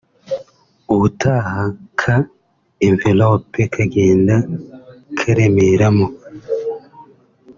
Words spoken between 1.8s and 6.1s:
ka Envelope kagenda karemeramo”